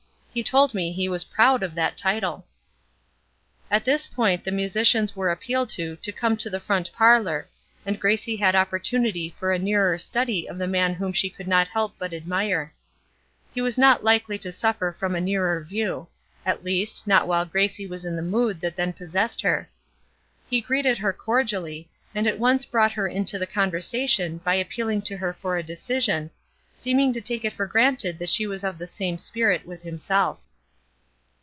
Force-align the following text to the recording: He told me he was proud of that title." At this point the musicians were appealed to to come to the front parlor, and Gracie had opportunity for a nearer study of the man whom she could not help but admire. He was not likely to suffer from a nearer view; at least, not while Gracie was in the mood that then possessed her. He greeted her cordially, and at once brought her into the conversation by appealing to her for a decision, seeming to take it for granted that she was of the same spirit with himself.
He 0.33 0.43
told 0.43 0.73
me 0.73 0.93
he 0.93 1.09
was 1.09 1.25
proud 1.25 1.61
of 1.61 1.75
that 1.75 1.97
title." 1.97 2.45
At 3.69 3.83
this 3.83 4.07
point 4.07 4.45
the 4.45 4.51
musicians 4.53 5.13
were 5.13 5.29
appealed 5.29 5.67
to 5.71 5.97
to 5.97 6.11
come 6.13 6.37
to 6.37 6.49
the 6.49 6.61
front 6.61 6.89
parlor, 6.93 7.49
and 7.85 7.99
Gracie 7.99 8.37
had 8.37 8.55
opportunity 8.55 9.35
for 9.37 9.51
a 9.51 9.59
nearer 9.59 9.97
study 9.97 10.47
of 10.47 10.57
the 10.57 10.69
man 10.69 10.93
whom 10.93 11.11
she 11.11 11.29
could 11.29 11.49
not 11.49 11.67
help 11.67 11.95
but 11.99 12.13
admire. 12.13 12.73
He 13.53 13.59
was 13.59 13.77
not 13.77 14.05
likely 14.05 14.37
to 14.39 14.53
suffer 14.53 14.95
from 14.97 15.15
a 15.15 15.19
nearer 15.19 15.59
view; 15.65 16.07
at 16.45 16.63
least, 16.63 17.05
not 17.05 17.27
while 17.27 17.43
Gracie 17.43 17.85
was 17.85 18.05
in 18.05 18.15
the 18.15 18.21
mood 18.21 18.61
that 18.61 18.77
then 18.77 18.93
possessed 18.93 19.41
her. 19.41 19.69
He 20.49 20.61
greeted 20.61 20.97
her 20.99 21.11
cordially, 21.11 21.89
and 22.15 22.25
at 22.25 22.39
once 22.39 22.63
brought 22.65 22.93
her 22.93 23.09
into 23.09 23.37
the 23.37 23.45
conversation 23.47 24.37
by 24.37 24.55
appealing 24.55 25.01
to 25.03 25.17
her 25.17 25.33
for 25.33 25.57
a 25.57 25.61
decision, 25.63 26.31
seeming 26.73 27.11
to 27.11 27.19
take 27.19 27.43
it 27.43 27.51
for 27.51 27.67
granted 27.67 28.17
that 28.17 28.29
she 28.29 28.47
was 28.47 28.63
of 28.63 28.77
the 28.77 28.87
same 28.87 29.17
spirit 29.17 29.65
with 29.65 29.83
himself. 29.83 30.39